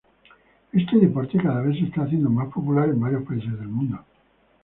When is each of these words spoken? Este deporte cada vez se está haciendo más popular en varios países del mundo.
Este 0.71 0.97
deporte 0.97 1.37
cada 1.39 1.61
vez 1.61 1.77
se 1.77 1.85
está 1.85 2.01
haciendo 2.01 2.27
más 2.27 2.51
popular 2.51 2.89
en 2.89 2.99
varios 2.99 3.21
países 3.23 3.51
del 3.59 3.67
mundo. 3.67 4.03